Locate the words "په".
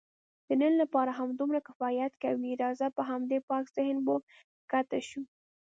2.97-3.01